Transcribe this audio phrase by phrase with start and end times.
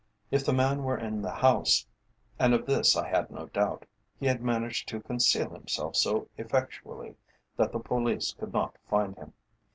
[0.31, 1.85] If the man were in the house
[2.39, 3.85] and of this I had no doubt
[4.19, 7.17] he had managed to conceal himself so effectually
[7.55, 9.33] that the police could not find him.